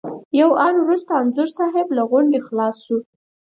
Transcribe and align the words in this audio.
یو 0.39 0.49
آن 0.67 0.75
وروسته 0.81 1.11
انځور 1.21 1.49
صاحب 1.57 1.87
له 1.97 2.03
غونډې 2.09 2.39
خلاص 2.47 2.75
شو. 2.85 2.97